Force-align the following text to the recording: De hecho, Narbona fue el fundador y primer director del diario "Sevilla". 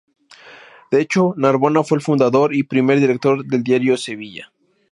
De 0.89 0.99
hecho, 0.99 1.35
Narbona 1.37 1.83
fue 1.83 1.99
el 1.99 2.03
fundador 2.03 2.55
y 2.55 2.63
primer 2.63 2.99
director 2.99 3.45
del 3.45 3.61
diario 3.61 3.97
"Sevilla". 3.97 4.51